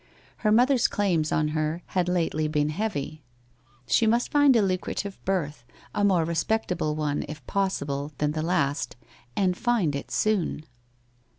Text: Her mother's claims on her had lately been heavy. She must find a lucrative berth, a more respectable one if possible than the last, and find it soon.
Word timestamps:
Her 0.37 0.51
mother's 0.51 0.87
claims 0.87 1.31
on 1.31 1.49
her 1.49 1.83
had 1.85 2.09
lately 2.09 2.47
been 2.47 2.69
heavy. 2.69 3.21
She 3.85 4.07
must 4.07 4.31
find 4.31 4.55
a 4.55 4.61
lucrative 4.63 5.23
berth, 5.25 5.63
a 5.93 6.03
more 6.03 6.25
respectable 6.25 6.95
one 6.95 7.23
if 7.27 7.45
possible 7.45 8.11
than 8.17 8.31
the 8.31 8.41
last, 8.41 8.95
and 9.35 9.55
find 9.55 9.95
it 9.95 10.09
soon. 10.09 10.65